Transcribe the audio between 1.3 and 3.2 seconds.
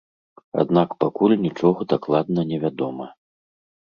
нічога дакладна не вядома.